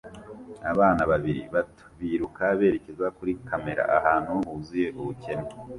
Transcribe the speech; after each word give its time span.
Abana 0.71 1.01
babiri 1.11 1.41
bato 1.53 1.85
biruka 1.99 2.43
berekeza 2.59 3.05
kuri 3.17 3.31
kamera 3.47 3.83
ahantu 3.97 4.31
huzuye 4.47 4.87
ubukene 4.99 5.47